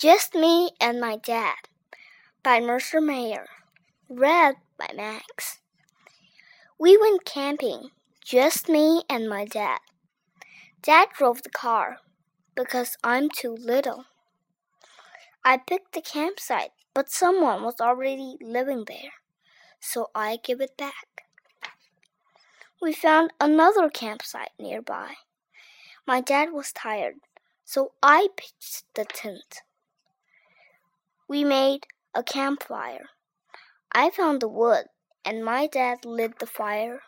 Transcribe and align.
Just 0.00 0.34
Me 0.34 0.70
and 0.80 0.98
My 0.98 1.16
Dad 1.16 1.68
by 2.42 2.58
Mercer 2.58 3.02
Mayer. 3.02 3.44
Read 4.08 4.54
by 4.78 4.88
Max. 4.96 5.58
We 6.78 6.96
went 6.96 7.26
camping, 7.26 7.90
just 8.24 8.66
me 8.66 9.02
and 9.10 9.28
my 9.28 9.44
dad. 9.44 9.80
Dad 10.80 11.08
drove 11.14 11.42
the 11.42 11.50
car 11.50 11.98
because 12.54 12.96
I'm 13.04 13.28
too 13.28 13.54
little. 13.54 14.06
I 15.44 15.58
picked 15.58 15.92
the 15.92 16.00
campsite, 16.00 16.70
but 16.94 17.10
someone 17.10 17.62
was 17.62 17.78
already 17.78 18.38
living 18.40 18.84
there, 18.86 19.12
so 19.80 20.08
I 20.14 20.38
give 20.42 20.62
it 20.62 20.78
back. 20.78 21.24
We 22.80 22.94
found 22.94 23.34
another 23.38 23.90
campsite 23.90 24.52
nearby. 24.58 25.16
My 26.06 26.22
dad 26.22 26.54
was 26.54 26.72
tired, 26.72 27.16
so 27.66 27.92
I 28.02 28.28
pitched 28.34 28.84
the 28.94 29.04
tent. 29.04 29.60
We 31.30 31.44
made 31.44 31.86
a 32.12 32.24
campfire. 32.24 33.10
I 33.92 34.10
found 34.10 34.42
the 34.42 34.48
wood, 34.48 34.86
and 35.24 35.44
my 35.44 35.68
dad 35.68 36.04
lit 36.04 36.40
the 36.40 36.46
fire. 36.46 37.02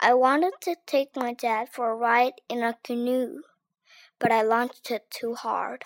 I 0.00 0.14
wanted 0.14 0.54
to 0.62 0.76
take 0.86 1.14
my 1.14 1.34
dad 1.34 1.68
for 1.70 1.90
a 1.90 1.94
ride 1.94 2.40
in 2.48 2.62
a 2.62 2.78
canoe, 2.82 3.42
but 4.18 4.32
I 4.32 4.40
launched 4.40 4.90
it 4.90 5.10
too 5.10 5.34
hard. 5.34 5.84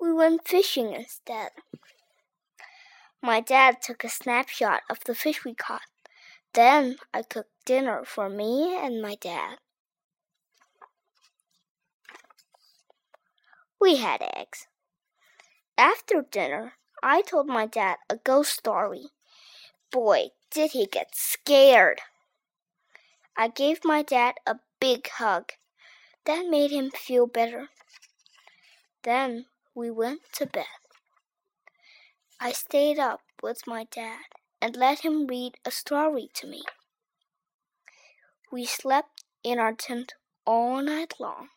We 0.00 0.12
went 0.12 0.46
fishing 0.46 0.92
instead. 0.92 1.50
My 3.20 3.40
dad 3.40 3.82
took 3.82 4.04
a 4.04 4.08
snapshot 4.08 4.82
of 4.88 5.00
the 5.04 5.16
fish 5.16 5.44
we 5.44 5.54
caught. 5.54 5.90
Then 6.54 6.98
I 7.12 7.22
cooked 7.22 7.64
dinner 7.64 8.04
for 8.04 8.30
me 8.30 8.78
and 8.80 9.02
my 9.02 9.16
dad. 9.16 9.56
We 13.80 13.96
had 13.96 14.22
eggs. 14.22 14.66
After 15.76 16.22
dinner, 16.22 16.74
I 17.02 17.22
told 17.22 17.46
my 17.46 17.66
dad 17.66 17.98
a 18.10 18.16
ghost 18.16 18.52
story. 18.52 19.10
Boy, 19.92 20.30
did 20.50 20.72
he 20.72 20.86
get 20.86 21.14
scared! 21.14 22.00
I 23.36 23.46
gave 23.46 23.84
my 23.84 24.02
dad 24.02 24.34
a 24.46 24.56
big 24.80 25.08
hug. 25.08 25.52
That 26.24 26.46
made 26.48 26.72
him 26.72 26.90
feel 26.90 27.26
better. 27.26 27.68
Then 29.04 29.46
we 29.74 29.90
went 29.90 30.22
to 30.34 30.46
bed. 30.46 30.66
I 32.40 32.52
stayed 32.52 32.98
up 32.98 33.20
with 33.42 33.66
my 33.66 33.84
dad 33.84 34.26
and 34.60 34.76
let 34.76 35.00
him 35.00 35.26
read 35.26 35.56
a 35.64 35.70
story 35.70 36.30
to 36.34 36.48
me. 36.48 36.62
We 38.50 38.64
slept 38.64 39.24
in 39.44 39.58
our 39.58 39.72
tent 39.72 40.14
all 40.44 40.82
night 40.82 41.14
long, 41.20 41.48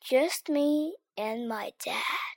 just 0.00 0.48
me 0.48 0.96
and 1.18 1.48
my 1.48 1.72
dad. 1.84 2.35